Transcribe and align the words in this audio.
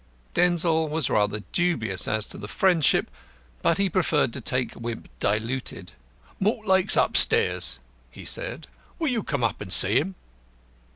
Denzil 0.33 0.89
was 0.89 1.11
rather 1.11 1.43
dubious 1.51 2.07
as 2.07 2.25
to 2.29 2.39
the 2.39 2.47
friendship, 2.47 3.11
but 3.61 3.77
he 3.77 3.87
preferred 3.87 4.33
to 4.33 4.41
take 4.41 4.73
Wimp 4.75 5.07
diluted. 5.19 5.91
"Mortlake's 6.39 6.97
upstairs," 6.97 7.79
he 8.09 8.25
said; 8.25 8.65
"will 8.97 9.09
you 9.09 9.21
come 9.21 9.43
up 9.43 9.61
and 9.61 9.71
see 9.71 9.97
him?" 9.99 10.15